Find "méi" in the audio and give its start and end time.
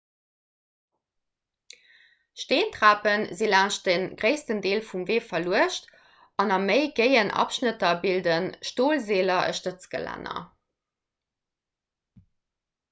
6.63-6.81